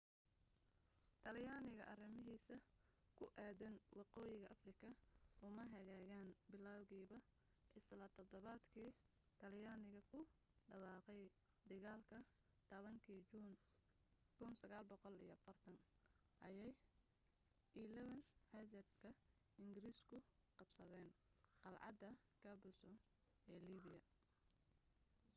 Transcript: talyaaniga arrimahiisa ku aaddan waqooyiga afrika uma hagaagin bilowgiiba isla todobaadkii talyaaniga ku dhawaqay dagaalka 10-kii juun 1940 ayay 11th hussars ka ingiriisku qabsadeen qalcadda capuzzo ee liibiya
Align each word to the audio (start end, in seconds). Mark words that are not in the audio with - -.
talyaaniga 1.23 1.83
arrimahiisa 1.93 2.55
ku 3.17 3.25
aaddan 3.45 3.75
waqooyiga 3.97 4.47
afrika 4.55 4.87
uma 5.47 5.63
hagaagin 5.73 6.25
bilowgiiba 6.51 7.17
isla 7.79 8.05
todobaadkii 8.17 8.89
talyaaniga 9.41 10.01
ku 10.11 10.19
dhawaqay 10.69 11.21
dagaalka 11.69 12.17
10-kii 12.69 13.21
juun 13.31 13.53
1940 14.41 15.77
ayay 16.49 16.71
11th 17.81 18.29
hussars 18.43 18.91
ka 19.01 19.09
ingiriisku 19.63 20.17
qabsadeen 20.57 21.07
qalcadda 21.63 22.09
capuzzo 22.41 22.91
ee 23.51 23.59
liibiya 23.67 24.01